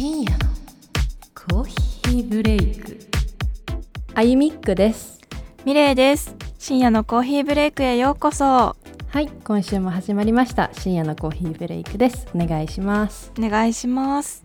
[0.00, 0.38] 深夜の
[1.34, 2.98] コーヒーブレイク。
[4.14, 5.20] あゆみっくです。
[5.66, 6.34] ミレイです。
[6.58, 8.44] 深夜のコーヒーブレイクへようこそ。
[8.46, 8.76] は
[9.20, 10.70] い今週も始まりました。
[10.72, 12.26] 深夜のコーヒーブレイクです。
[12.34, 13.30] お願いします。
[13.38, 14.42] お願いします。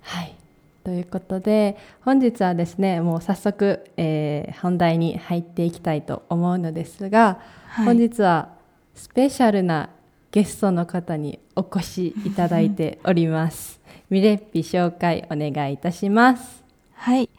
[0.00, 0.34] はい。
[0.82, 7.38] ということで本日はですねもう早速、えー本題に入っていきたいと思うのですが、
[7.68, 7.86] はい。
[7.86, 8.48] 本日は
[8.96, 9.90] スペシャルな
[10.32, 13.77] ゲストの方にお越しいただいております
[14.10, 17.30] ミレッピ紹介お願いいたしますはい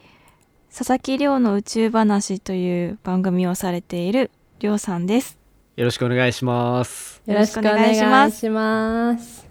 [0.74, 5.40] 佐々木亮の宇宙話という番組をされている亮さんです
[5.80, 7.22] よろしくお願いします。
[7.24, 9.46] よろしくお願いします。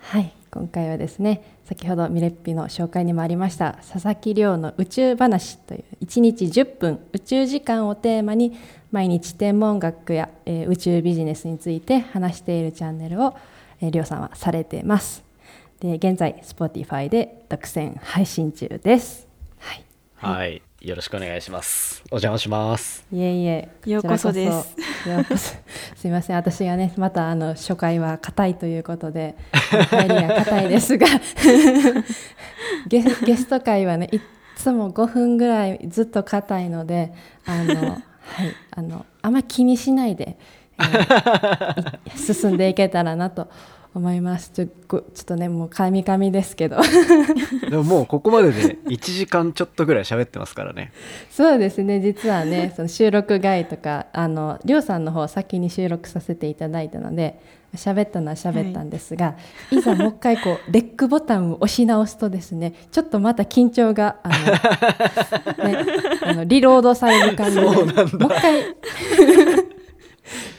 [0.00, 8.58] はい、今回はですね、先ほどミレッピの紹介にもありました佐々木亮の宇宙話という1日10分宇宙時間をテーマに
[8.90, 13.36] 毎日天文学や、えー宇宙ビジネスについて話しているチャンネルを、
[13.80, 15.22] えー、亮さんはされています。
[15.82, 19.26] で、現在 Spotify で独占配信中です。
[19.58, 19.84] はい。
[20.14, 22.04] はい、よろしくお願いします。
[22.12, 23.04] お邪魔します。
[23.12, 24.76] いえいえ、ようこそです
[25.96, 29.34] すいません、私がね、またあの初回は硬いということで、
[29.90, 31.08] 入りが硬いですが
[32.86, 34.20] ゲ、ゲスト会はね、いっ
[34.54, 37.12] つも5分ぐらいずっと硬いので、
[37.44, 38.02] あの、はい、
[38.70, 40.38] あの、あんま気にしないで、
[40.78, 43.48] えーい 進んでいけたらなと
[43.94, 44.50] 思います。
[44.50, 46.78] ちょごちょっとね、もう噛み噛みですけど。
[47.68, 50.92] でももうここまでで1時間ちょっとぐらい喋ってますからね。
[51.30, 57.40] そうですね実はねその収録外とかあのりょうさんの方先に収録させていただいたので
[57.74, 59.34] 喋ったのは喋ったんですが、
[59.70, 64.34] い、ざもう一回こうレックボタンを押し直すとですねちょっとまた緊張があの、
[65.64, 65.78] ね、
[66.22, 68.62] あのリロードされる感じでもう一回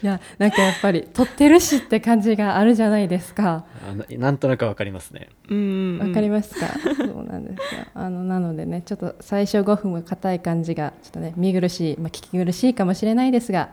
[0.01, 3.65] いやなんかやっぱり撮ってるしって感じがあるじゃないですか。
[3.87, 5.29] あななんとなくわかりますね。
[5.49, 5.99] うん。
[5.99, 7.81] わかりますか、そうなんですよ。
[7.93, 13.69] あのなのでねちょっと最初5分は硬い感じがちょっとね見苦しい、まあ、聞き苦しいかもしれないですが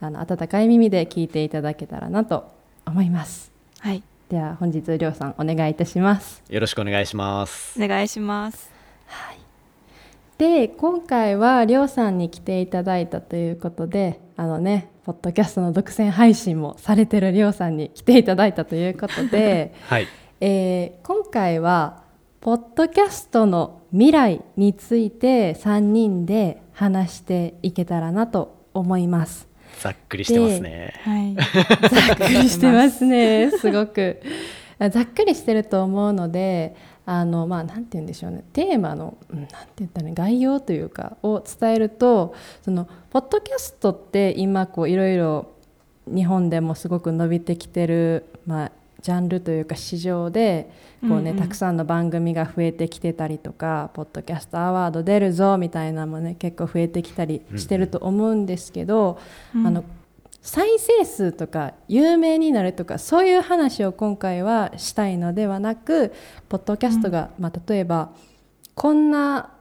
[0.00, 2.50] あの温かい耳で聞いていただけたらなと
[2.86, 3.52] 思います。
[3.78, 4.02] はい。
[4.28, 6.42] では本日りょうさんお願いいたします。
[6.48, 7.82] よろしくお願いします。
[7.82, 8.80] お願いします。
[10.40, 20.08] で今回はりょうさんに来ていただいたということであのねポッドキャストの独占配信もされてるりょうさんに来ていただいたということで はい、
[20.40, 22.04] えー今回は
[22.40, 29.46] ポッドキャストの未来について3人で話していけたらなと思います。
[29.78, 30.94] ざっくりしてますね。
[31.04, 31.34] はい
[32.08, 34.22] ざっくりしてますね、 すごく。
[34.78, 36.74] ざっくりしてると思うので、
[37.12, 45.50] あのまあなんて言うんでしょうね、テーマのうんなんて言ったらいい概要というかを伝えると、そのポッドキャストって今こういろいろ
[46.06, 48.72] 日本でもすごく伸びてきてるまあ
[49.02, 51.42] ジャンルというか市場でこうね、うんうん。
[51.42, 59.18] たくさんの番組が増えてきてたりとかポッドキャストアワード出るぞみたいなのもね結構増えてきたりしてると思うんですけど、
[59.52, 59.66] うん。
[59.66, 59.84] あの
[60.42, 66.12] 再生数とか有名になるとかそういう話を今回はしたいのではなく
[66.48, 68.10] ポッドキャストが、まあ、例えば
[68.74, 69.52] こんな、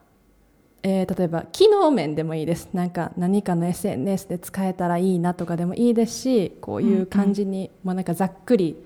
[0.84, 2.70] えー例えば機能面でもいいです。
[2.74, 8.78] なんか何かの SNS で使えたらいいなとかでもいいですしこういう感じに、もうなんかざっくり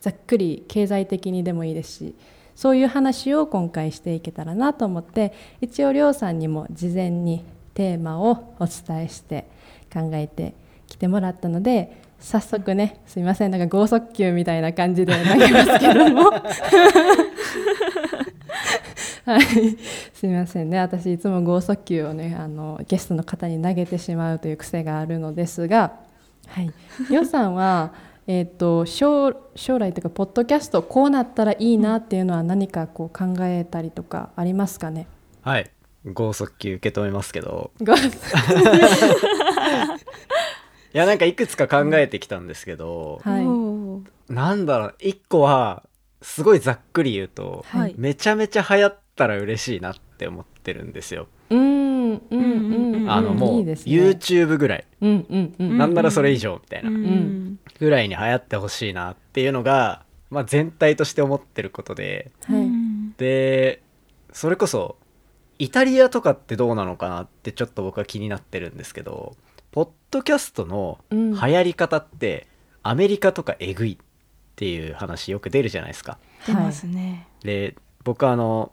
[0.00, 2.14] ざっくり経済的にでもいいですし
[2.54, 9.46] そういう話を今回していけたらなと思って一応りょうさんにも事前にテーマをお伝えして
[9.92, 10.54] 考えて
[10.92, 16.30] きてもらったので早速ねすいませんなんか剛速球みたいな感じで投げますけども。
[19.24, 19.42] はい。
[20.14, 20.78] すいませんね。
[20.80, 25.92] 私いつも剛速球をねあのゲストの方に投げてしまうという癖があるのですが。
[26.48, 26.72] はい。
[27.08, 27.92] りょうさんは
[28.26, 35.06] えー、と将将来というかポッドキャストこうなったらいいなっていうのは何かこう考えたりとかありますかね？
[35.42, 35.70] はい、
[36.12, 37.94] 剛速球受け止めますけど、ご
[40.94, 44.32] いやなんかいくつか考えてきたんですけど、はい。
[44.32, 45.84] なんだろう、一個は
[46.20, 47.94] すごいざっくり言うと、はい。
[47.96, 51.28] めちゃめちゃ流行ったら嬉しいなって思ってるんですよ。
[51.50, 53.10] うんうんうんうん。
[53.10, 55.78] あのもう YouTube ぐらい、うんうんうん。
[55.78, 56.90] なんならそれ以上みたいな。
[56.90, 57.58] うん。
[57.78, 62.32] ぐらいに流行ってほしいなっていうのが、まあ、全体として思ってることで。
[62.46, 62.68] はい。
[63.16, 63.82] で
[64.32, 64.96] それこそ
[65.58, 69.36] イタリアとかってどうなのかなってちょっと僕は気になってるんですけど
[69.72, 71.32] ポッドキャストのうん。
[71.32, 72.46] 流行り方って、
[72.82, 73.96] アメリカとかえぐいっ
[74.54, 76.18] ていう話よく出るじゃないですか。
[76.46, 77.26] 出ますね。
[77.42, 77.74] で
[78.04, 78.72] 僕はあの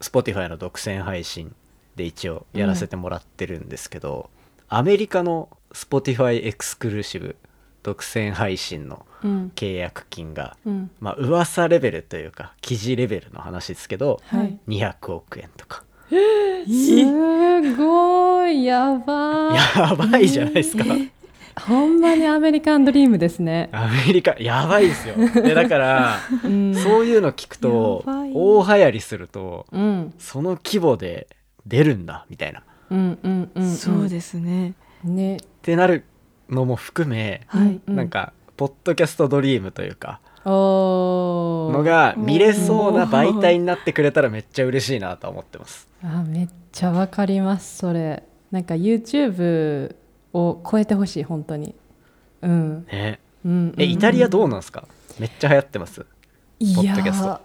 [0.00, 1.54] Spotify の独占配信
[1.96, 4.28] で一応やらせてもらってるんですけど、
[4.68, 7.36] アメリカの Spotify エクスクルーシブ
[7.82, 9.52] 独占配信のうん。
[9.54, 10.90] 契約金がうん。
[11.00, 14.58] まあ噂レベルというか記事レベルの話ですけどはい。
[14.66, 15.84] 200億円とか。
[16.10, 18.64] すごい。
[18.64, 19.33] やばー
[19.76, 20.84] やばいじゃないですか。
[21.60, 25.14] ほんまにアメリカンドリームですね、アメリカやばいですよ。
[25.16, 30.14] でだからうん、そういうの聞くと大流行りするとうん。
[30.18, 31.28] その規模で
[31.66, 32.60] 出るんだみたいな。
[32.60, 33.74] っうんうんうんうん。
[33.74, 34.74] そうですね。
[35.04, 35.38] ね。
[35.62, 36.04] てなる
[36.50, 37.80] のも含めはい。
[37.86, 37.96] うん。
[37.96, 45.88] なんかポッドキャストドリームというかのが見れそうな媒体になってくれたらめっちゃ嬉しいなとは思ってます。
[46.02, 48.24] あめっちゃわかりますそれ
[48.54, 49.96] なんか YouTube
[50.32, 51.74] を超えてほしい本当に。
[52.40, 52.86] うん。
[52.86, 53.18] ね。
[53.44, 54.86] うんうんえイタリアどうなんですか？
[55.18, 56.06] めっちゃ流行ってます？
[56.60, 57.26] いやポッドキャスト。
[57.26, 57.40] ー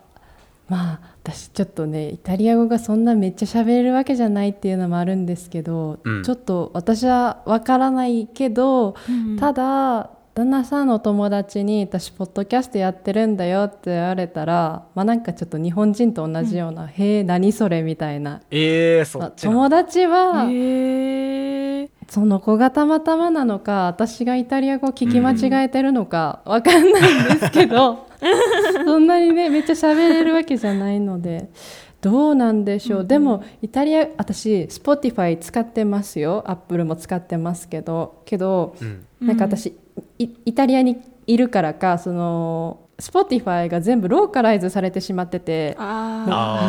[0.69, 6.23] まあ私ちょっとねイタリア語がそんなめっちゃ喋れるわけじゃないっていうのもあるんですけど、うん。
[6.23, 9.37] ちょっと私はわからないけど、うん。
[9.37, 28.07] ただ旦那さんの友達に私ポッドキャストやってるんだよって言われたらまあなんかちょっと日本人と同じような「へえ何それ」みたいな、えー、そまあっち友達は、へえその子がたまたまなのか私がイタリア語を聞き間違えてるのかわかんないんですけど、
[28.85, 31.49] そんなにねめっちゃ喋れるわけじゃないので
[32.01, 36.43] どうなんでしょう、でもイタリア私 Spotify 使ってますよ。
[36.47, 39.05] Apple も使ってますけどけどうん。
[39.21, 39.73] なんか私、い
[40.17, 45.77] イタリアにいるからかその Spotify が全部ローカライズされてしまってて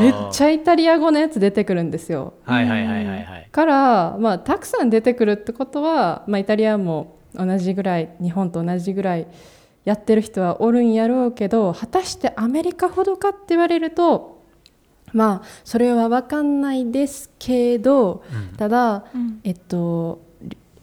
[0.01, 2.35] めっちゃイタリア語のやつ出てくるんですよ。
[2.45, 3.49] はいはいはいはいはい。
[3.51, 9.27] から、まあ、たくさん出てくるってことは、まあ、イタリアも同じぐらい日本と同じぐらい
[9.85, 14.43] やってる人はおるんやろうけど果たしてアメリカほどかって言われると
[15.13, 18.57] まあそれは分かんないですけどうん。
[18.57, 19.41] ただ、うん。
[19.43, 20.30] えっと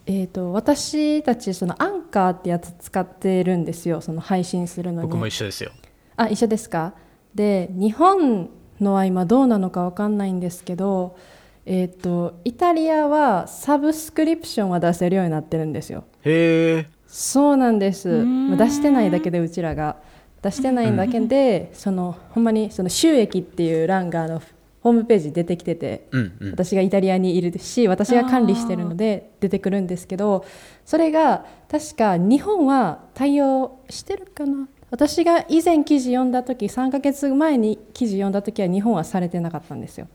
[0.08, 5.08] えっと私たちそのアンカーってやつ使ってるんですよその配信するのに。
[5.08, 5.72] 僕も一緒ですよ。
[6.16, 6.94] あ一緒ですか？
[7.36, 8.50] で日本
[8.82, 11.18] のは今どうなのかわかんないんですけど
[11.66, 16.06] えっ、とイタリアはサブスクリプションは出せるようになってるんですよ。
[16.24, 18.26] へえそうなんです。
[18.58, 19.98] 出してないだけでうちらが。
[20.40, 24.40] 出してないだけで、そのほんまにその収益っていう欄があの
[24.88, 26.52] ホームページに出てきててうんうん。
[26.52, 30.46] 私がイタリアにいるし私が管理してるので出てくるんですけど
[30.86, 34.68] それが確か日本は対応してるかな？
[34.90, 40.08] 私が以前記事読んだ時3ヶ月前に記事読んだ時は日本はされてなかったんですよ、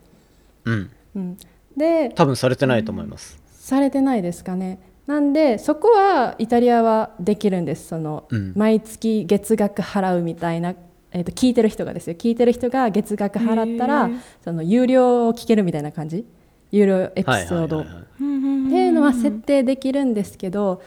[0.64, 0.90] うん。
[1.14, 1.36] うん、
[1.76, 3.38] で多分されてないと思います。
[3.50, 4.78] されてないですかね。
[5.06, 7.88] なんでそこはイタリアはできるんです。
[7.88, 8.52] その、うん。
[8.56, 10.74] 毎月月額払うみたいな、
[11.12, 12.16] えー、と聞いてる人がですよ。
[12.16, 14.10] 聞いてる人が月額払ったら
[14.42, 16.24] その有料を聞けるみたいな感じ？
[16.70, 18.66] 有料エピソード、はいはいはいはい。
[18.66, 20.82] っていうのは設定できるんですけど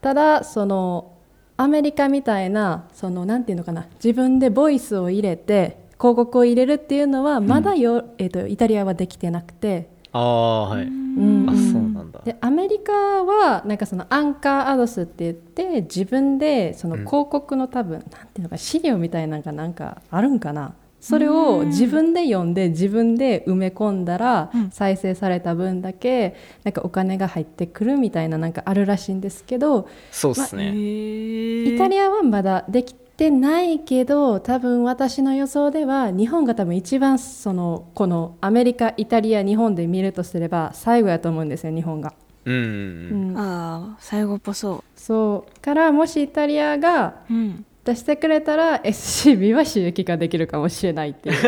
[0.00, 1.12] ただその
[1.56, 10.86] アメリカみたいなそのなんていうのかな自分でボイスを入れて広告を入れるっていうのはまだよ、えー、とイタリアはできてなくて、ああはい。
[10.86, 11.46] うん。
[11.48, 12.20] あそうなんだ。
[12.24, 20.74] でアメリカはなんかそのアンカーアドスって言って自分でその広告の多分、なんていうのか資料みたいなのがなんかあるんかな。
[20.98, 24.70] それを自分で読んで自分で埋め込んだらうん。
[24.70, 26.34] 再生された分だけ
[26.64, 42.12] なんかお金が入ってくるみたいななんかあるらしいんですけどそうっすね、イタリアアはまだできてないけど多分私の予想では日本が多分一番そのこのアメリカイタリア日本で見るとすれば最後やと思うんですよ日本が。
[42.44, 43.32] うんうんううん。
[43.32, 45.60] んああ最後っぽそそう。
[45.60, 47.64] からもしイタリアがううん。
[47.84, 51.36] 出してくれたら SCB は収益化できるかもしれないっていう。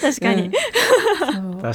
[0.00, 0.52] 確かに、うん。
[1.60, 1.74] 確かに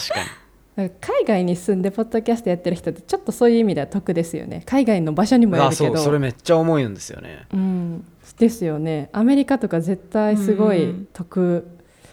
[0.75, 0.91] 海
[1.25, 4.63] 外に住んでポッドキャストやってる人ってちょっとそういう意味では得ですよね。
[4.65, 5.95] 海外の場所にもよあるけど。
[5.95, 7.45] そうそれめっちゃ重いんですよね。
[7.53, 8.05] うん、
[8.39, 9.09] ですよね。
[9.13, 11.67] アメリカとか絶対すごいうん得、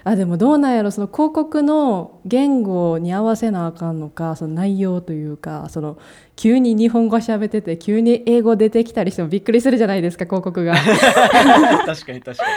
[0.04, 0.90] あでもどうなんやろ。
[0.90, 5.96] その広告の言語に合わせなあかんのかその内容というかその
[6.36, 10.74] 急に日本語喋ってて急に英語出てきたりしてもびっくりするじゃないですか広告が。
[11.86, 12.50] 確かに確かに。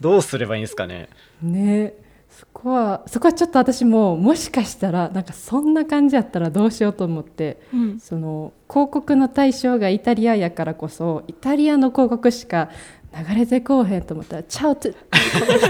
[0.00, 1.08] どうすればいいんですかね。
[1.40, 2.05] ね
[2.36, 7.98] そこはそこはちょっと私ももしかしたらなんかそんな感じやったらどうしようと思ってうん。
[7.98, 12.68] その広告の対象がイタリアやからこそイタリアの広告しか
[13.16, 14.96] 流れてこうへんと思ったら「チャオトし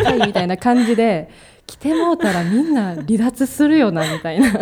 [0.02, 1.28] たい」みたいな感じで
[1.68, 4.52] 来てもうたらみんな離脱するよなみたいな。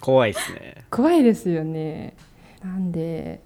[0.00, 0.84] 怖いっすね。
[0.90, 2.14] 怖いですよね。
[2.64, 3.40] なんで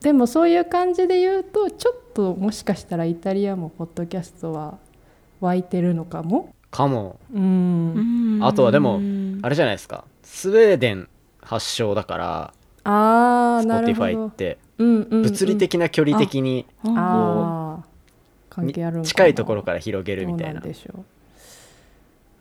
[0.00, 4.78] でもそういう感じで言うとちょっともしかしたらイタリアもポッドキャストは
[5.40, 7.18] 湧いてるのかもかも。
[7.34, 8.38] うん。
[8.42, 9.38] あとはでもうん。
[9.42, 10.04] あれじゃないですか。
[10.22, 11.08] スウェーデン
[11.42, 14.26] 発祥だからああなるほ Spotify ど。
[14.28, 14.58] って。
[14.78, 15.22] うんうんうん。
[15.22, 17.84] 物理的な距離的にああ
[18.48, 19.08] 関係あるんかな。
[19.08, 20.60] 近いところから広げるみたいな。
[20.60, 21.04] どうなんでしょ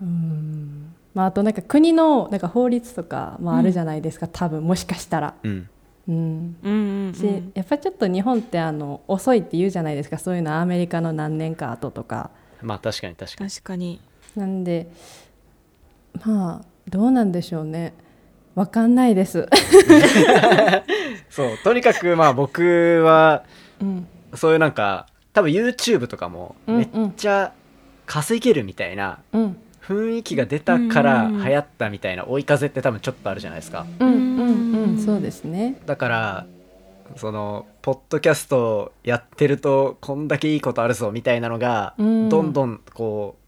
[0.02, 0.06] う。
[0.06, 0.94] うん。
[1.14, 5.34] まああとなんか国のなんか法律とかもあるじゃないですか、多分もしかしたら。
[5.44, 5.70] うん。
[6.08, 6.56] うん。
[6.64, 6.74] うん
[7.08, 10.18] うんしやっぱりちょっと日本ってあの遅いって言うじゃないですか。
[10.18, 12.30] そういうのアメリカの何年か後とか。
[12.62, 13.50] まあ確かに確かに。
[13.50, 14.00] 確かに
[14.36, 14.90] なんで
[16.26, 17.94] まあどうなんでしょうね。
[18.56, 19.48] わかんないです、
[21.30, 23.44] そうとにかくまあ僕は
[23.80, 27.54] うん、そういうなんか多分 YouTube とかもうんめっちゃ
[28.06, 29.58] 稼げるみたいなうん。
[29.82, 31.44] 雰囲気が出たからうん。
[31.44, 33.86] 流行ったみたいな追い風って多分ちょっとあるじゃないですか。
[34.00, 34.98] うんうんうん。
[34.98, 35.80] そうですね。
[35.86, 36.46] だから
[37.16, 42.30] そのポッドキャストやってるとこんだけいいことあるぞみたいなのがうん。
[42.30, 43.39] どんどんこう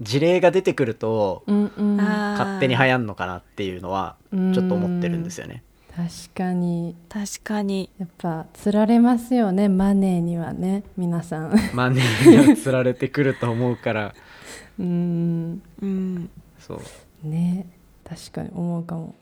[0.00, 1.96] 事例が出てくるとうんうん。
[1.96, 5.62] 勝手に流行んのかなっていうのはちょっと思ってるんですよね。
[5.94, 6.94] 確かに。
[7.08, 7.90] 確かに。
[7.98, 11.54] やっぱ釣られますよねマネーにはね皆さん。
[11.74, 14.14] マネーが釣られてくると思うから。
[14.78, 15.62] うん。
[15.82, 16.30] うん。
[16.58, 17.28] そう。
[17.28, 17.66] ね
[18.04, 19.14] 確かに思うかも。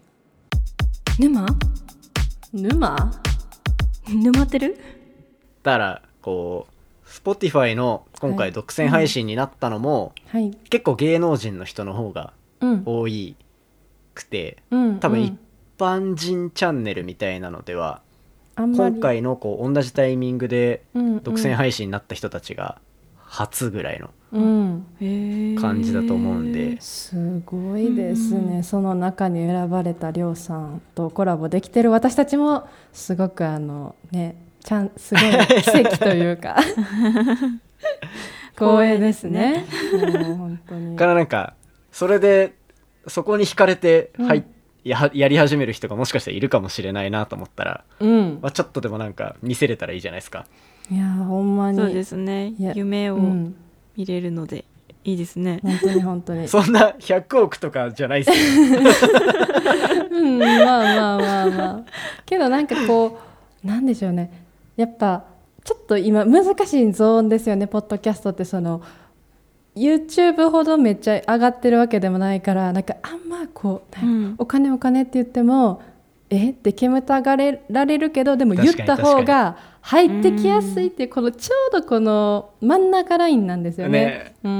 [1.18, 1.46] 沼？
[2.54, 3.12] 沼？
[4.08, 4.78] 沼ってる？
[5.62, 6.77] だからこう
[7.08, 8.52] Spotify の今回はい。
[8.52, 10.50] 独占配信になったのも、はい。
[10.70, 12.82] 結構芸能人の人の方がうん。
[12.84, 13.36] 多い
[14.14, 15.38] くてうん多分一うん
[15.78, 18.02] 般人チャンネルみたいなのでは、
[18.56, 22.80] あん今回のこう同じタイミングでうん独占配信になった人たちが
[23.16, 24.10] 初ぐらいの
[25.60, 34.34] 感じだと思うんで、すごいですね、その中に選ばれたりょうさんとコラボできてる私たちもすごくあのね
[34.68, 35.22] ちゃんすごい
[35.62, 36.56] 奇跡というか。
[38.54, 39.64] 光栄ですね。
[39.92, 40.94] もう本当に。
[40.94, 41.54] からなんか
[41.90, 42.52] それで
[43.06, 44.26] そこに惹かれて、うん。
[44.26, 44.44] はい
[44.84, 48.38] ややり始める人がもしかしたらいるかもしれないなと思ったら、うん。
[48.42, 50.44] まあ、ちょっとでもなんか見せれたらいいじゃないですか。
[50.90, 51.78] いやほんまに。
[51.78, 52.52] そうですね。
[52.74, 53.54] 夢をうん。
[53.96, 54.66] 見れるので
[55.04, 55.60] いいですね。
[55.62, 56.46] 本当に本当に。
[56.48, 58.80] そんな100億とかじゃないですよ。
[60.12, 61.82] うんまあまあまあまあ。
[62.26, 63.18] けどなんかこ
[63.64, 64.47] うなんでしょうね
[64.78, 65.24] やっぱ
[65.64, 68.80] ちょっと今難しいゾーンですよねポッドキャストってその
[69.74, 75.82] YouTube ほどめっちゃ上がってるわけでもないからなんかあんまこう、うんお金お金って言っても
[76.30, 76.50] え？
[76.50, 84.04] って煙たがれられるけどでも言った方が入ってきやすいっていうこのちょうどこの真ん中ラインなんですよね。
[84.04, 84.52] ねうん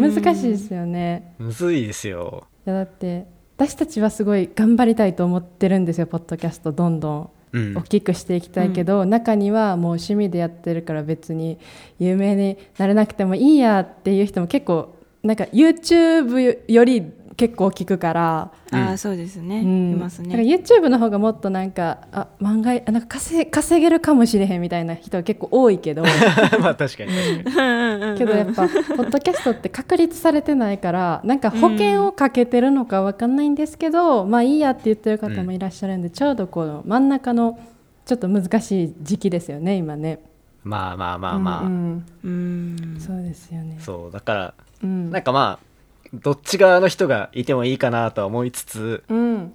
[0.00, 1.34] うん難しいですよね。
[1.38, 2.48] むずいですよ。
[2.66, 3.26] いやだって
[3.56, 11.58] 私たちはすごい頑張りたいと思ってるんですよポッドキャストどんどん大きくしていきたいけど、中にはもう趣味でやってるから別に
[11.98, 18.78] 有名になれなくてもいいやっていう人も結構なんか YouTube より結構聞くから、うん。
[18.78, 19.90] ああそうですね、うん。
[19.92, 20.36] いますね。
[20.36, 26.02] YouTube の方がもっとなんかあ漫画あなんか稼稼げるかもしれへんみたいな人が結構多いけど。
[26.60, 27.12] まあ確かに。
[27.12, 28.18] 確かに。
[28.18, 37.58] けどやっぱポッドキャストって確立されてないからなんか保険をかけてるのかわかんないんですけど、まあいいやって言ってる方もいらっしゃるんで、ちょうどこの真ん中の
[38.04, 40.20] ちょっと難しい時期ですよね今ね。
[40.64, 42.04] まあまあまあまあ、うん。
[42.24, 42.96] うん。
[42.98, 43.78] そうですよね。
[43.80, 45.71] そうだからうん、なんかまあ
[46.12, 49.52] どっち側の人がいてもいいかなとは思いつつうん。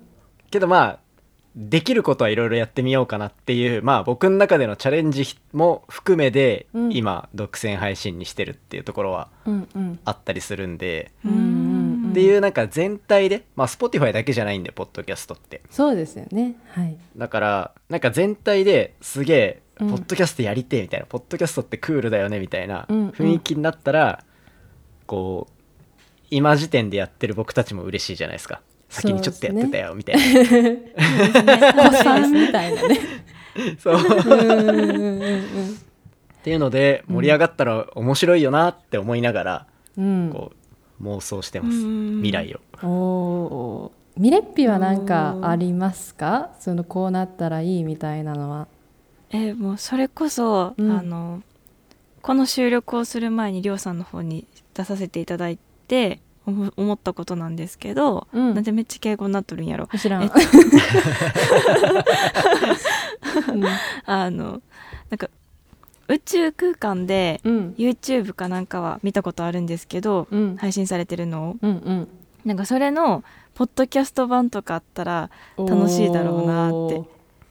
[0.51, 0.99] けどまあ
[1.55, 6.91] できることはいろいろやってみようかなっていうまあ僕の中でのチャレンジも含めで、うん。
[6.93, 9.29] 今独占配信にしてるっていうところは
[10.05, 11.77] あったりするんで、うんうん
[12.11, 15.61] っていうなんか全体でまあ Spotify だけじゃないんでポッドキャストって。
[15.69, 16.55] そうですよね。
[16.69, 16.97] はい。
[17.15, 19.93] だからなんか全体ですげえポうん。
[19.95, 24.23] ッドキャストやりてえみたいな、ポッドキャストってクールだよねみたいな雰囲気になったら、
[25.05, 25.53] こう
[26.29, 32.97] 今時点でやってる僕たちも嬉しいじゃないですか先にちょっとやってたよみたいな子 さんみたいなね。
[33.79, 33.99] そうっ
[36.43, 39.67] ていうので盛り上がったら面白いよなって思いながら、
[39.97, 40.29] うん。
[40.31, 40.51] こ
[41.01, 44.21] う妄想してますうん未来をおおー。
[44.21, 46.51] ミレッピは何かありますか？
[46.59, 48.67] そのこうなったらいいみたいなのは。
[49.29, 51.41] えもうそれこそ、うんあの
[52.21, 55.57] この収録をする前にりょうさんの方に出させていただい
[55.87, 58.53] て思思ったことなんですけど、うん。
[58.53, 59.87] なんでめっちゃ敬語になっとるんやろ。
[59.97, 60.23] 知らん。
[60.23, 60.29] え
[63.49, 63.65] うん。
[64.05, 64.61] あの
[65.09, 65.29] なんか
[66.07, 67.75] 宇宙空間でうん。
[67.77, 70.55] YouTube かなんかは見たことあるんですけど、うん。
[70.57, 71.55] 配信されてるのを。
[71.61, 72.07] うんうん。
[72.45, 77.03] なんかそれのポッドキャスト版とかあったら楽しいだろうなって。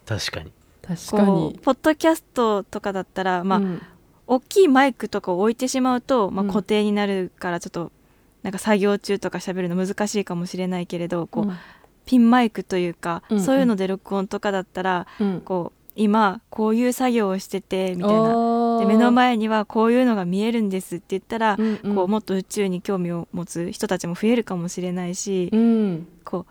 [0.07, 0.53] 確かに。
[0.81, 1.59] 確かに。
[1.63, 3.83] ポッドキャストとかだったらまあ、うん。
[4.29, 6.49] 大きいマイクとかを置いてしまうと、まあ、うん。
[6.49, 7.93] 固定になるからちょっと
[8.47, 11.57] なんか作業中とか喋るの難しいかもしれないけれどこう、うん。
[12.05, 13.43] ピンマイクというか、うんうん。
[13.43, 15.41] そういうので録音とかだったらうん。
[15.41, 18.79] こう今こういう作業をしててみたいな。
[18.79, 21.95] で目の前にはこういうのが見えるんですって言ったら、うんうん。
[21.97, 26.07] こうもっと宇宙に興味を持つ人たちも増えるかもしれないし、うん。
[26.25, 26.47] こ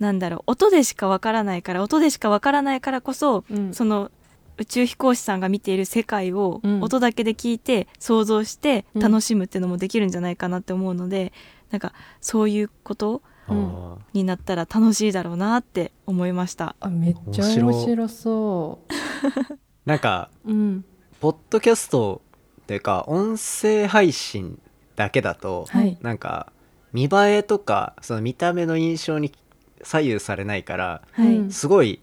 [0.00, 3.72] うなんだろう音でしかわからないから音でしかわからないからこそ、うん。
[3.72, 4.10] その
[4.58, 6.80] 宇宙飛行士さんが見ている世界をうん。
[6.82, 9.02] 音だけで聞いて想像してうん。
[9.02, 11.32] 楽しむっていうのもできるんじゃないかなって思うので、
[11.70, 13.66] なんかそういうことうん。
[13.66, 16.76] あになったら楽しいだろうなって思いました。
[16.80, 20.84] あめっちゃ面白そーなんかううん。
[21.20, 22.22] ポッドキャスト
[22.62, 24.60] っていうか音声配信
[24.96, 25.98] だけだと、はい。
[26.00, 26.52] なんか
[26.92, 27.08] 見栄
[27.38, 29.32] えとかその見た目の印象に
[29.82, 32.00] 左右されないからはい、うんすごい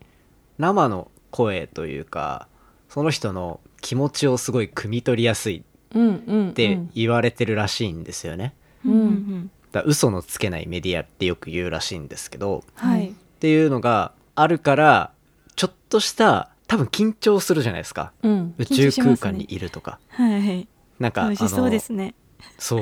[0.58, 2.48] 生の声というか
[2.90, 8.54] その人の気持ちをすごい汲み取りやすいってん言われてるらしいんですよね。
[8.86, 15.12] うんうんだ嘘のつけないメディアってよく言うらしいんですけどはい、っていうのがあるから
[15.56, 18.14] ちょっとした多分緊張するじゃないですか。
[18.24, 18.56] うん。
[18.58, 20.68] 宇宙空間にいるとか、はい、
[21.00, 22.16] なんかそうですね。
[22.58, 22.80] そ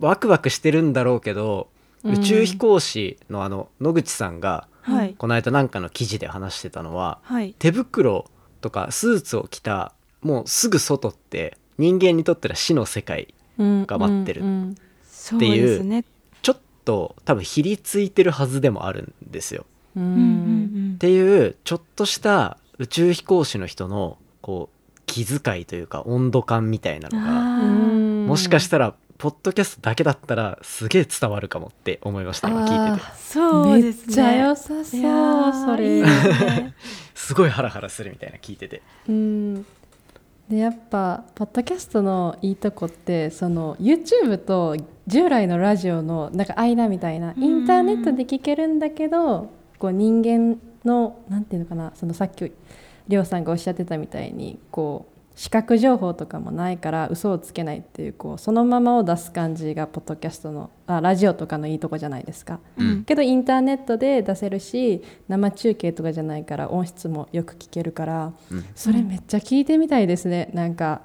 [0.00, 1.70] ワクワクしてるんだろうけど、
[2.04, 2.14] うん。
[2.14, 8.26] 宇宙飛行士のあの野口さんがはい、この間なんかの記事で話してたのははい、手袋
[8.60, 14.74] とかスーツを着たもうすぐ外って人間にとっては死の世界うんが待ってるうん
[15.04, 15.40] そう。
[16.42, 19.66] ちょっと多分ひりついてるはずでもあるんですよ。
[19.96, 33.12] っていうちょっとした宇宙飛行士の人のこう気遣いというか温度感みたいなのがもしかしたらポッドキャストだけだったらすげえ伝わるかもって思いました今聞いてて。
[33.16, 34.04] そうですね。
[34.08, 35.52] めっちゃ良さそいう。
[35.52, 36.74] それね
[37.14, 38.82] すごいハラハラするみたいな聞いてて。
[39.08, 39.66] うん。
[40.48, 47.42] でやっぱポッドキャストのいいとこってその YouTube と従来のラジオのなんか間みたいなうん。
[47.42, 52.52] インターネットで聞けるんだけどこう人間のなんていうのかなそのさっき
[53.08, 62.58] りょうさんがおっしゃってたみたいにこう視覚情報とかもないから嘘をつけないっていうこうそのままを出す感じがポッドキャストのあラジオとかのいいとこじゃないですか。
[62.78, 63.04] うん。
[63.04, 68.64] けどインターネットで出せるし生中継とかじゃないから音質もよく聞けるから、うん。
[68.74, 70.48] それめっちゃ聞いてみたいですね。
[70.54, 71.02] なんか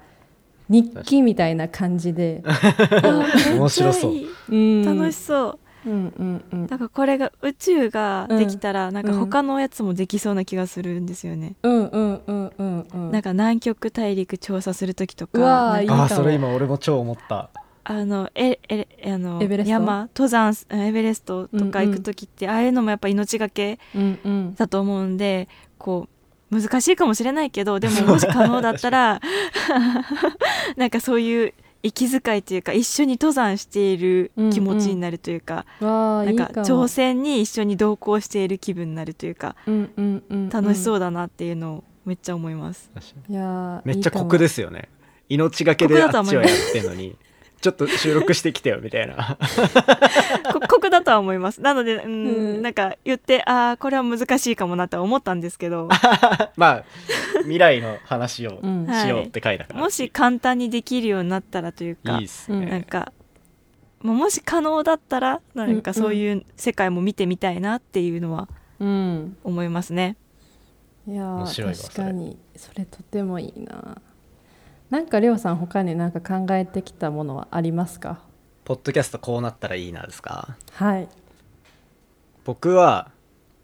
[0.70, 2.42] 日記みたいな感じで、
[3.54, 4.12] 面白そう。
[4.48, 4.82] うん。
[4.98, 5.58] 楽しそう。
[5.86, 6.66] うんうんうん。
[6.66, 11.54] だからこれが宇宙ができたら、なんかうん他のやつもできそうな気がするんですよね。
[11.62, 17.50] うんうんうんうんうんなんか南極大陸調査する時とか、あーそれ今俺も超思った。
[17.84, 24.54] あのええあの山登山エベレストとか行く時って、ああいうのもやっぱ命がけうんうん。
[24.54, 26.08] だと思うんでこ
[26.52, 29.20] う難しいかもしれないけどでも もし可能だったら
[30.76, 36.66] なんかそういう息遣いというか一緒に登山している気持ちになるというか、わあないんかいかも。
[36.66, 40.48] 挑戦に一緒に同行している気分になるというかうんうんうんうん。
[40.48, 42.90] 楽しそうだなっていうのをめっちゃ思います。
[43.28, 44.88] いやーめっちゃ酷すですよね。
[45.28, 47.16] 命がけで酷あっちはやってんのに
[47.62, 49.38] ちょっと収録してきてよみたいな。
[50.52, 51.60] こ酷だとは思います。
[51.60, 52.62] なので、うんうん。
[52.62, 55.88] なんか言ってああこれは難しいかもなとは思ったんですけど。
[56.56, 56.84] まあ
[57.42, 58.86] 未来の話をうん。
[58.88, 63.12] しようって書いたから、もし簡単にできるようになったらというかいいっすうんね、なんか
[64.00, 68.48] もうもし可能だったらなんかそういう世界も見てみたいなっていうのは
[68.80, 69.36] うん。
[69.44, 70.16] 思いますね。
[71.06, 72.38] いやー面白いわ確かに。
[72.56, 73.98] それとてもいいな
[74.92, 78.20] なんかりょうさん他になんか考えてきたものはありますか？
[78.62, 80.54] ポッドキャストこうなったらいいなですか？
[80.74, 81.08] はい。
[82.44, 83.10] 僕は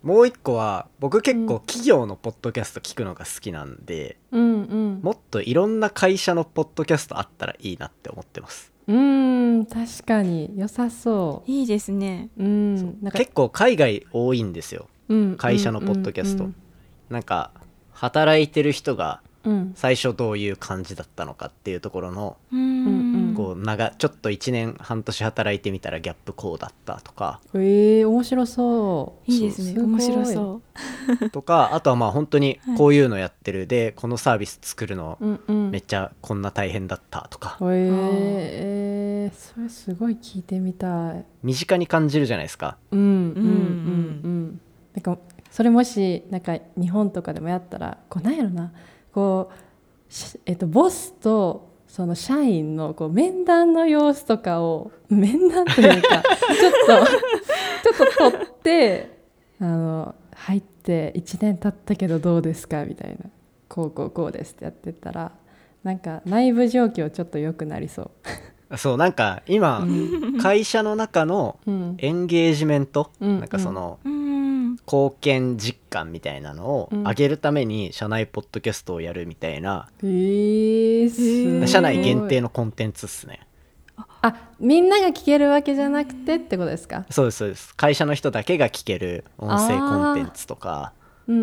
[0.02, 5.00] もう一個は僕結構企業のポッドキャスト聞くのが好きなんで、うんうん。
[5.02, 8.72] もっといろんな会社のポッドキャストあったらいいなって思ってます。
[8.86, 10.54] うーん確かに。
[10.56, 12.30] 良さそいいですね。
[12.38, 12.46] うう。
[12.46, 14.88] んなんか結構海外多いんですよ。
[15.10, 16.54] うん会社のポッドキャスト、うん。
[17.10, 17.50] なんか
[17.92, 19.27] 働いてる人がうん
[19.74, 22.86] 最初どういう感じだったのかっていうところのうん。
[22.86, 27.40] うんこう長ちょっと1年半年働いてみたらギャップこうだったとか。
[27.54, 29.30] えー、面白そう。
[29.30, 29.80] いいですね。
[29.80, 30.62] 面白そ
[31.22, 31.30] う。
[31.30, 32.76] とかあとはまあ本当にはい。
[32.76, 33.68] こういうのやってる。
[33.68, 35.70] でこのサービス作るのうんうん。
[35.70, 37.58] めっちゃこんな大変だったとか。
[37.60, 41.24] えー、えー、それすごい聞いてみたい。
[41.44, 42.76] 身近に感じるじゃないですか。
[42.90, 43.44] うんうんうんうん。
[43.44, 44.60] うん。
[44.94, 45.18] なんか
[45.50, 48.72] それもしなんか日本とかでもやったらこうなんやろな
[49.12, 57.06] こうしえっとボスとその社員のこう面談の様子とかを 面談というかちょっと
[57.96, 59.18] ちょっと取って
[59.60, 63.30] あの入って1年経ったけどどうですかみたいな
[63.68, 65.32] こうこうこうですってやってたら
[65.82, 68.10] なんか内部状況ちょっと良くなりそ
[68.76, 69.86] そうなんか今う。
[69.86, 70.38] うん。
[70.38, 71.94] 会社の中のうん。
[71.98, 73.10] エンゲージメント？
[73.20, 73.40] うん。
[73.40, 74.37] なんかそのうん
[74.86, 77.02] 貢献実感みたいなのをうん。
[77.04, 79.88] 上げるために社内ポッドキャストをやるみたいな、
[81.66, 83.46] 社内限定のコンテンツっすね。
[84.20, 87.74] あみんなが聞けるわけじゃなくてってことですか、そうですそうです。
[87.76, 90.92] 会社の人だけが聞ける音声コンテンツとか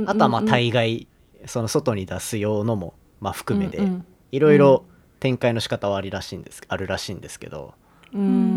[0.08, 1.08] あとはまあ大概
[1.46, 3.82] その外に出す用のもまあ含めて
[4.32, 4.86] いろいろ
[5.20, 7.74] 展開の仕方はありらしいんですあるらしいんですけど。
[8.14, 8.22] うん。
[8.22, 8.55] えー、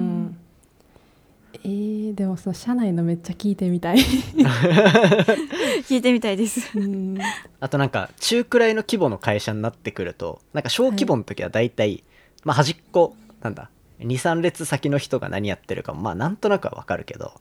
[2.18, 3.98] でもその社内のめっちゃ聞いてみたい、
[5.86, 6.76] 聞いてみたいです。
[6.76, 7.16] うん。
[7.60, 12.02] あとなんか中くらいの規模の会社になってくるとなんか小規模の時は大体、
[12.42, 17.34] まあ端っこなんだ23列先の人が何やってるかもまあなんとなくはわかるけど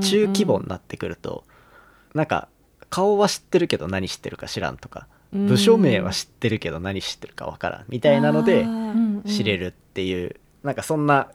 [0.00, 1.44] 中規模になってくると
[2.14, 2.48] なんか
[2.88, 5.46] 顔は知ってるけど何知ってるか知らんとかうん。
[5.46, 8.66] 部署名は知ってるけど何知ってるかわからんみたいなので
[9.26, 11.32] 知れるっていうなんかそんな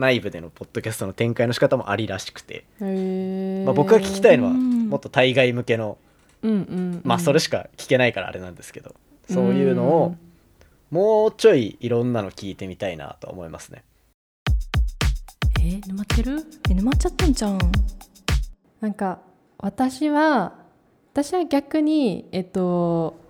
[0.00, 2.64] 内部でのポッドキャストの展開の仕方もありらしくて、
[3.64, 4.88] まあ、僕が聞きたいのはうん。
[4.88, 5.98] もっと対外向けの
[6.42, 7.00] うんうんうん。
[7.04, 8.96] まあそれしか聞けないからあれなんですけど
[9.28, 10.16] そういうのを
[10.90, 13.84] もうちょいいろんなの聞いてみたいなと思いますね。
[15.60, 16.44] えー沼ってる？
[16.70, 17.58] え沼っちゃったんじゃん。
[18.80, 19.20] なんか
[19.58, 20.54] 私は
[21.12, 23.20] 私は逆にえっと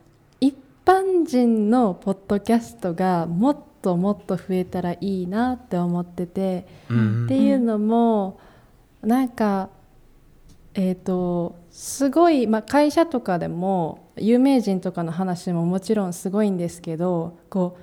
[0.41, 0.55] 一
[0.85, 7.25] 般人のポッドキャストがもっともっと増えたらいいなって思ってて、うん。
[7.27, 8.41] っていうのも
[9.03, 9.71] なんか
[10.75, 17.79] えっ、とすごい、まあ、会社とかでも有名人とかの話ももちろんすごいんですけどこ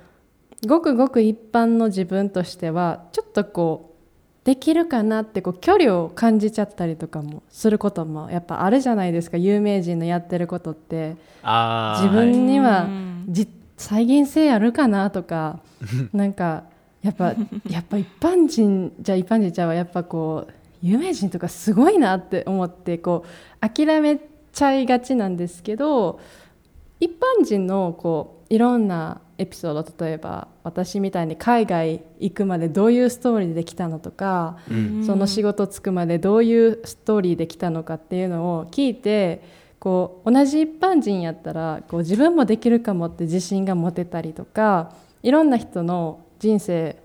[0.64, 11.18] うごくごく一般の自分としてはちょっとこうできるかなってこう距離を感じちゃったりとかもすることもやっぱあるじゃないですか有名人のやってることって。
[12.02, 13.26] 自分にはうん。
[13.28, 13.48] じ
[13.78, 15.60] 再現性あるかなとか
[16.12, 16.64] なんか
[17.02, 17.36] やっぱ
[17.70, 24.20] やっぱ一般人じゃ一般人ちゃやっぱこう有名人とかすごいなって思ってこう諦め
[24.52, 26.20] ちゃいがちなんですけど
[27.00, 35.04] 一般人のこういろんなエピソード例えば私みたいに海外行くまでどういうストーリーで来たのとか、うん。
[35.06, 39.42] その仕事つくまでどういうストーリーで来たのかっていうのを聞いて
[39.88, 44.92] こう同じ一般人やったらこう自分もできるかもって自信が持てたりとか
[45.24, 47.02] いろんな人の人生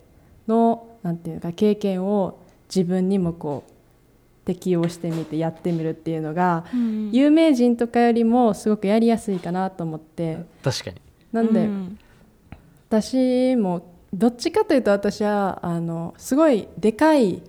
[0.49, 10.39] のなんていうか経験を自分にもこう適用してみてやってみるっていうのがうん有名人とかよりもすごくやりやすいかなと思って。
[10.65, 10.97] 確かに。
[11.31, 11.99] なんで、うん。
[12.89, 17.43] 私もどっちかというと私はあのすごいでかい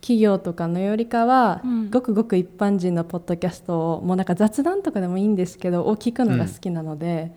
[0.00, 1.90] 企業とかのよりかは、うん。
[1.90, 7.32] ごくごく一般人のポッドキャストをもうなんか雑談とかでもいいんですけどを聞くのが好きなので、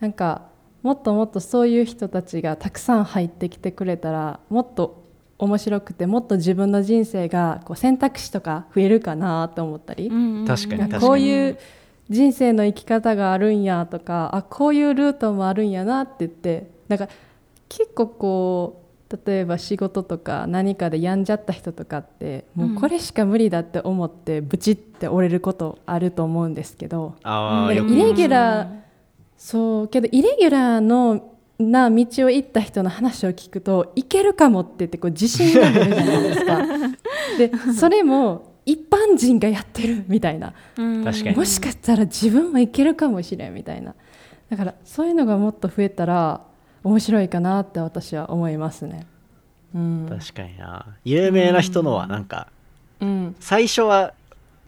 [0.00, 0.42] なんか
[0.82, 5.04] もっともっとそういう人たちがたくさん入ってきてくれたらもっと
[5.38, 11.58] 面白くてもっと自分の人生がこう選択肢とか増えるかなと思ったり、うん確かに確かにこういう
[12.08, 17.08] 人生の生き方があるんやとかあこういうルートもあるんやなって言ってなんか
[17.68, 18.89] 結構こう
[19.26, 28.80] 例えば仕事とか何かで病んじゃった人とかってもうこれしか無理だって思ってブチって折れることあると思うんですけどうんイレギュラー
[29.36, 36.66] そうけどイレギュラーのな道を行った人の話を聞くといけるかもって言ってこう自信が出るじゃないですか。
[37.38, 40.54] でそれも一般人がやってるみたいな。
[40.78, 43.94] うん確かにもしかしたら自分もいけるかもしれんみたいな
[44.50, 46.42] だからそういうのがもっと増えたら
[46.82, 49.06] 面白いかなって私は思いますね。
[49.74, 50.86] うん、確かにな。
[51.04, 52.48] 有名な人のはなんか
[53.00, 53.36] うん。
[53.40, 54.14] 最初は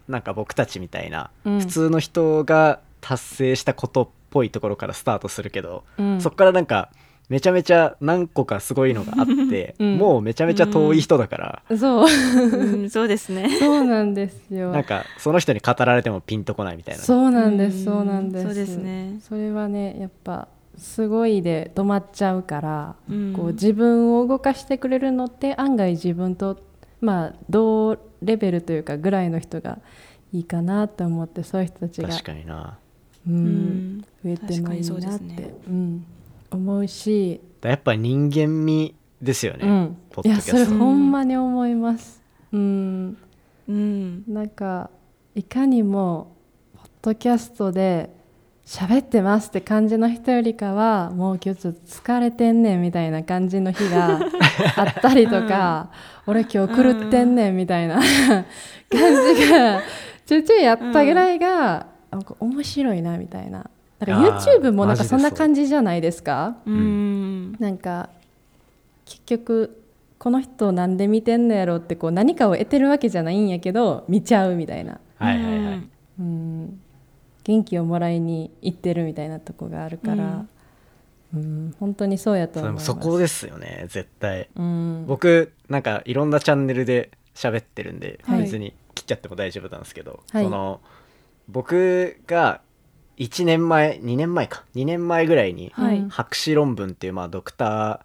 [0.07, 1.59] なんか僕たちみたいなうん。
[1.59, 6.21] 普通の人が達成したことっぽいところからスタートするけど、うん。
[6.21, 6.89] そっからなんか
[7.29, 9.97] めちゃめちゃ何個かすごいのがあって、うん。
[9.97, 12.07] もうめちゃめちゃ遠い人だから、そう。
[12.07, 13.49] うんそうですね。
[13.59, 14.71] そうなんですよ。
[14.71, 16.99] なんかその人に語られてもピンとこないみたいな。
[16.99, 18.45] ね、そうなんでうんすそうなんです。
[18.45, 19.19] そうですね。
[19.21, 23.33] それはねやっぱすごいで止まっちゃうから、うん。
[23.33, 26.59] こう自分を動かしてくれるのって案外自分と
[27.01, 29.79] まあ同レベルというかぐらいの人が
[30.31, 32.77] いいかなと思ってそういう人たちが確かにな。
[33.27, 33.97] ううん。
[33.97, 35.53] ん増えてもいいなって、ね。
[35.67, 36.05] うん、
[36.51, 39.97] 思うし、やっぱ人間味ですよね、うん。
[40.09, 42.21] ポッドいやそれほんまに思います。
[42.51, 43.17] うん、
[43.69, 44.23] うん。
[44.27, 44.89] なんか
[45.35, 46.35] いかにも
[46.75, 48.09] ポッドキャストで
[48.65, 54.19] 喋ってますって感じの人よりかはもう今日ちょっと疲れてんねんみたいな感じの日が
[54.77, 55.89] あったりとか、
[56.25, 58.03] 俺今日狂ってんねんみたいな感
[59.35, 59.81] じが
[60.25, 63.69] ちょいちょいやったぐらいが、なんか面白いなみたいな。
[63.99, 66.55] なんか YouTube もなんかそんな感じじゃないですか？
[66.65, 67.53] うん。
[67.59, 68.09] なんか
[69.05, 69.81] 結局
[70.17, 74.99] この人なんで見てんのやろってこう何かを得てるわけじゃないんやけど見ちゃうみたいな。
[75.19, 75.81] はいはいはい。
[76.19, 76.79] うん、
[77.43, 80.45] 元気をもらいに行ってるみたいなとこがあるから、
[81.33, 81.75] うん。
[81.79, 82.85] 本当にそうやと思います。
[82.85, 84.49] そこですよね絶対。
[84.55, 88.43] うん、僕なんかいろんなチャンネルで喋ってるんで、はい。
[88.43, 90.43] 別に切っちゃっても大丈夫なんですけど、はい。
[90.43, 90.79] その
[91.49, 92.61] 僕が
[93.17, 94.63] 1年前2年前か。
[94.75, 95.71] 2年前ぐらいに
[96.09, 97.99] 博士論文っていうまあドクター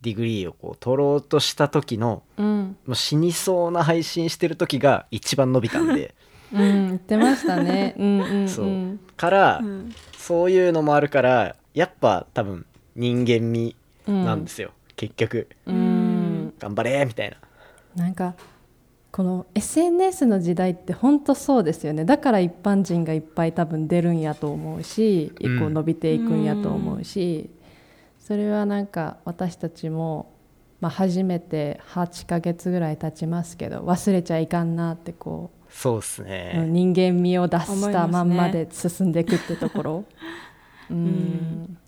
[0.00, 2.76] ディグリーをこう取ろうとした時のうん。
[2.86, 6.14] もう死にそうな配信してる時が一番伸びたんで
[6.52, 7.94] うん、言ってましたね。
[7.98, 8.98] うんうん、うん、そう。
[9.16, 9.92] から、うん
[10.28, 13.74] そういうのもあるからやっぱ多分人間味
[14.06, 15.48] うんなんですよ、結局。
[15.64, 17.36] うん、頑張れみたいな。
[18.04, 18.34] なんか
[19.10, 22.04] この SNS の時代って本当そうですよね。
[22.04, 27.48] だから一般人がいっぱい多分出るんやと思うしうん一個伸びていくんやと思うし、
[28.18, 30.30] それはなんか私たちも、
[30.82, 40.04] まあ、初めて8ヶ月ぐらい経ちますけど忘れちゃいかんなってこそうっすう、ね、人間味を出したまんまで進んでいくってところ。
[40.90, 40.96] うん。
[40.96, 41.78] ん。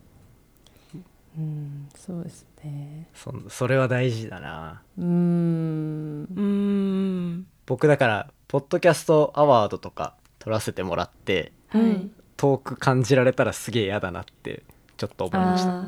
[1.38, 1.88] うん。
[1.94, 3.08] そうですね。
[3.14, 4.82] そそれは大事だな。
[4.98, 6.24] うん。
[6.24, 7.46] うん。
[7.66, 12.10] 僕だからポッドキャストアワードとか取らせてもらってはい。
[12.36, 14.62] 遠く感じられたらすげえ嫌だなって
[14.96, 15.84] ちょっと思いました。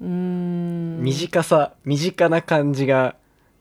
[0.00, 1.02] うん。
[1.02, 3.16] 短さ身近な感じが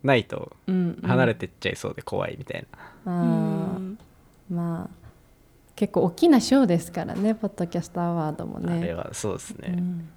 [0.05, 1.07] ないとうんうん。
[1.07, 2.65] 離れてっちゃいそうで怖いみたい
[3.05, 3.25] な、あうー
[3.79, 3.97] ん。
[4.49, 4.95] まあ
[5.75, 10.09] 結構大きな賞ですからねポッドキャストアワードもあれね、はそうですね、うん。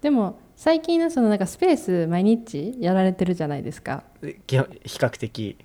[0.00, 4.02] でも最近のそのなんかスペース毎日やられてるじゃないですか。
[4.20, 5.56] で基本比較的。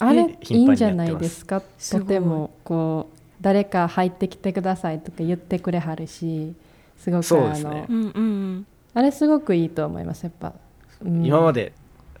[0.00, 1.62] あれいいんじゃないですか？
[1.90, 6.54] とてもこう誰か入ってきてくださいとか言ってくれはるし
[6.98, 10.52] すごくあの、あれすごくいいと思いますやっぱ、
[11.00, 11.24] うん。
[11.24, 11.72] 今まで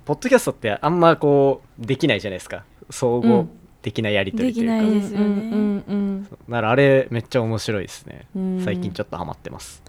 [0.04, 2.64] ポッドキャストってあんまこうできないじゃないですか。
[2.90, 3.46] 総合
[3.80, 5.24] 的なやり取りというか、できないですよね。
[5.26, 5.34] うんう。
[5.34, 8.60] んうんならあれめっちゃ面白いですね、うん。
[8.64, 9.82] 最近ちょっとハマってます。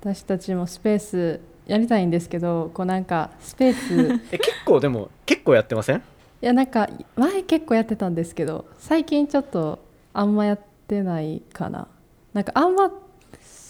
[0.00, 4.20] 私たちもスペースやりたいんですけどこうなんかスペース。
[4.32, 5.96] え結構でも結構やってません？
[5.96, 6.00] い
[6.40, 9.78] やなんか前結構やってたんですけど最近ちょっと
[10.12, 11.88] あんまやってないかな。
[12.32, 12.90] なんかあんま、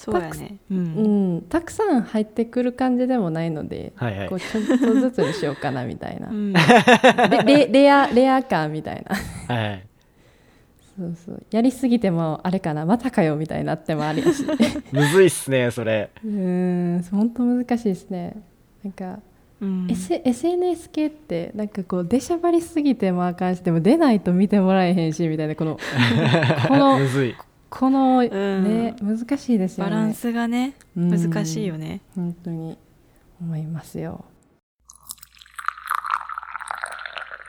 [0.04, 0.56] そうやね。
[0.70, 1.36] ううん。
[1.36, 4.28] ん、たくさん入ってくる感じでもないので、はいはい。
[4.28, 6.52] こうちょっとずつにしようかなみたいな、うん。
[7.44, 9.16] レレレアレア感みたいな。
[9.54, 9.86] はいはい。
[10.96, 11.42] そうそう。
[11.50, 14.44] やりすぎてもあれかなまたかよみたいになってもありやし。
[14.92, 16.10] むずいっすねそれ。
[16.24, 16.30] うー
[16.98, 18.36] ん本当難しいですね。
[18.84, 19.18] なんか
[19.60, 19.86] うん。
[19.90, 25.78] S SNS 系ってなんかこう出しゃばりすぎてもあかんしでも出ないと見てもらえへんしみたいなこの
[26.68, 27.34] このむずい
[27.76, 28.28] このん。
[28.28, 29.90] ね、難しいですよね。
[29.90, 31.10] バランスがねうん。
[31.32, 32.02] 難しいよね。
[32.14, 32.78] 本当に
[33.40, 34.24] 思いますよ。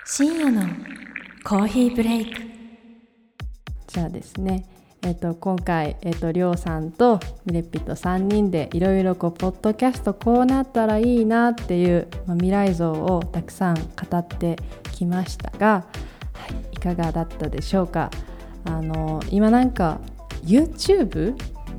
[0.04, 0.64] 深夜の
[1.44, 2.42] コーヒーブレイク。
[3.86, 4.66] じゃあですね
[5.04, 14.56] えっと今回、えっとりょうさんとミレッピと3人でいろいろこうポッドキャストこうなったらいいなっていう、まあ、未来像をたくさん語って
[14.92, 15.86] きましたが、
[16.34, 18.10] はい、いかがだったでしょうか？
[18.64, 20.02] あの今なんか
[20.46, 21.36] YouTube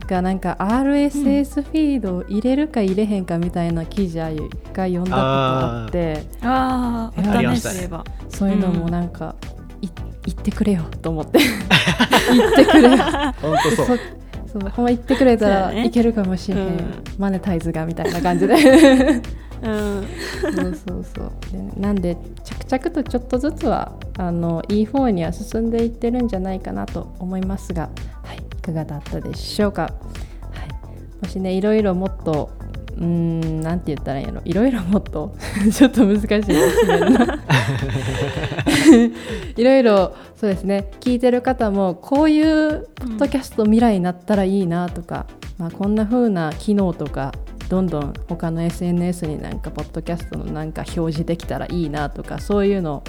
[0.06, 6.22] がなんか RSS フィードを入れるか入れへんかみたいな記事が読んだことあって。
[6.42, 7.88] ああありねましたね。
[8.28, 9.34] そういういうのもなんか、
[9.82, 9.88] い
[10.26, 11.38] 言ってくれよと思って。
[12.32, 12.90] 言ってくれ。
[12.90, 12.96] よ
[13.40, 13.98] 本当そう。
[14.46, 16.76] そそうほんま言ってくれたらいけるかもしれへん、うん。
[17.18, 18.54] マネタイズがみたいな感じで。
[19.62, 20.04] うん。
[20.40, 21.32] そうそうそう。
[21.52, 27.90] でなんで着々とちょっとずつはあのいい方には進んでいってるんじゃないかなと思いますが、
[28.66, 29.92] かがだったでしょうか、はい、
[31.24, 32.50] もしねいろいろもっと
[32.96, 34.40] うーんなんて言ったらいいの？
[34.44, 35.34] いろいろもっと？
[35.72, 36.54] ちょっと難しいですね。
[39.56, 40.90] いろいろそうですね。
[41.00, 45.26] 聞いてる方もこういうポッドキャスト未来になったらいいなとか、
[45.58, 47.32] まあ、こんな風な機能とか
[47.68, 53.02] どんどん他の SNS になんかポッドキャストのなんか表示できたらいいなとかそういうの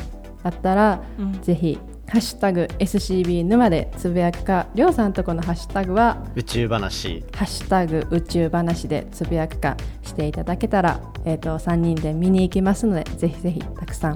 [0.44, 1.42] あったら、うん。
[1.42, 7.26] ぜひハッシュタグ SCB 沼でつぶやくかりょうさんとこのハッシュタグは宇宙話。
[7.34, 14.16] ハッシュタグ宇宙話でつぶやくかしていただけたら、えー、と3人で見に行きますのでぜひぜひたくさん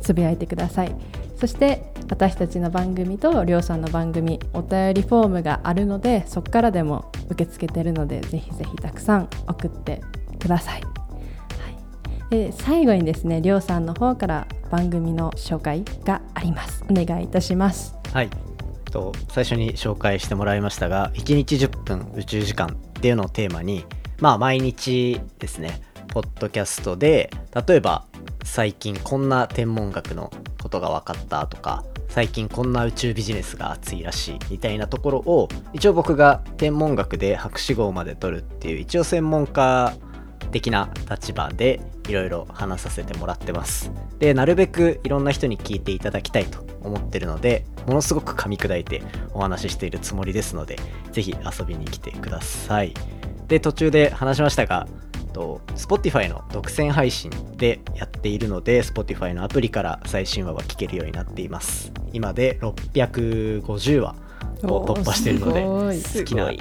[0.00, 0.94] つぶやいてください。
[1.36, 10.00] そして私たちの番組とりょうさんの番組お便りフォームがあるのでそこからでも受け付けてるのでぜひぜひたくさん送って
[10.38, 10.82] ください、
[12.32, 16.82] で最後にですねりょうさんの方から番組の紹介があります。
[16.88, 17.94] お願いいたします。
[18.10, 18.30] はい。
[18.90, 23.84] と最初に紹介してもらいましたが1日10分宇宙時間っていうのをテーマに
[24.18, 27.30] まあ毎日ですねポッドキャストで
[27.66, 28.06] 例えば
[28.44, 39.94] 最近こんな天文学のことが分かったとか最近こんな宇宙ビジネスが熱いらしいみたいなところを一応僕が天文学で博士号まで取るっていう一応専門家
[40.52, 43.90] 的な立場でいろいろ話させてもらってます。
[44.18, 50.78] でなるべくいろんな人に聞いていただきたいと思ってるのでものすごく噛み砕いてお話ししているつもりですので
[51.10, 52.94] ぜひ遊びに来てください。
[53.48, 54.86] で途中で話しましたが
[55.32, 61.92] と Spotify の独占配信でやっているので Spotify のアプリから最新話は聞けるようになっています。
[62.12, 64.14] 今で650話
[64.64, 66.24] を突破しているのでおーすごい。
[66.24, 66.52] 好きな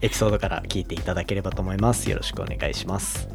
[0.00, 2.10] エピソードから聞いていただければと思います。
[2.10, 3.28] よろしくお願いします。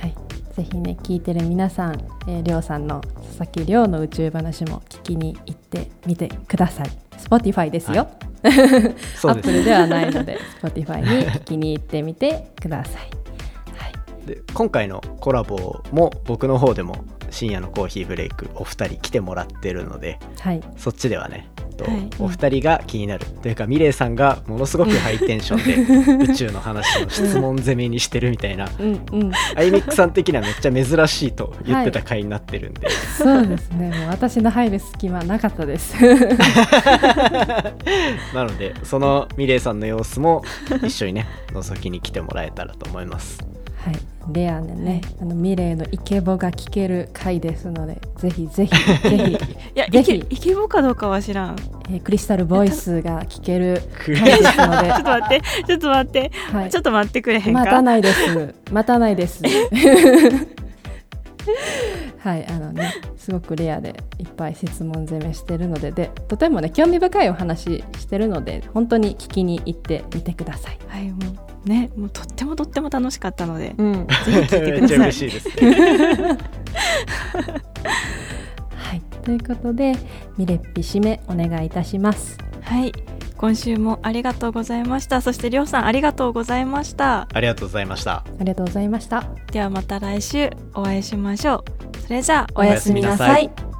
[0.00, 0.14] はい、
[0.54, 6.90] ぜひね聞いてる皆さん、えー、りょうさんの佐々木りょうの宇宙話も聞きに行ってみてください。
[7.18, 8.08] Spotify ですよ、
[9.16, 9.48] そうです。
[9.48, 13.02] Apple ではないので Spotify に聞きに行ってみてください。
[13.02, 14.26] はい。
[14.26, 20.60] で今回のコラボも僕の方でも深夜のコーヒーブレイクお二人来てもらってるのではい。
[20.76, 22.10] そっちではね、とはい。
[22.18, 28.68] お二人が気になる、というかミレイさんがものすごくハイテンションで 宇宙の話の質問攻めにしてるみたいな。
[28.78, 29.32] うんうん。
[29.56, 33.90] アイミックさん的にはめっちゃ珍しいと言ってた回になってるんで、そうですね。
[33.90, 35.94] もう私の入る隙間なかったです。
[38.34, 40.42] なのでそのミレイさんの様子も
[40.82, 43.38] 一緒にね覗きに来てもらえたらと思います。
[43.84, 49.32] はいレアでね、あのミレイのイケボが聞ける回ですのでぜひぜひぜひ、
[49.74, 50.24] いやぜひ。
[50.30, 51.56] イケボかどうかは知らん。
[51.90, 54.90] えークリスタルボイスが聞ける回ですので。
[54.92, 56.70] ちょっと待ってちょっと待って、はい。
[56.70, 57.60] ちょっと待ってくれへんか？
[57.60, 58.54] またないです。
[58.70, 59.42] またないです。
[62.22, 70.78] はい、あのね、すごくレアでいっぱい質問攻めしてるので、で、とてもね、興味深いお話してるので、本当に聞きに行ってみてください。
[70.86, 71.16] はいも
[71.64, 74.88] うねもうとってもとっても楽しかったので、うん、ぜひ聞いてください。
[74.88, 75.48] ちゃ嬉しいです。
[75.64, 76.38] ね
[78.74, 79.96] はい、ということで、
[80.38, 82.38] ミレッピ締めお願いいたします。
[82.60, 82.92] はい
[83.42, 85.20] 今週もありがとうございました。
[85.20, 87.26] そしてりょうさんありがとうございました。
[87.34, 88.12] ありがとうございました。
[88.12, 89.24] ありがとうございました。
[89.50, 91.98] ではまた来週お会いしましょう。
[91.98, 93.71] それじゃあおやすみなさい。